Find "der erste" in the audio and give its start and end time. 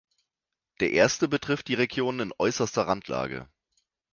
0.79-1.27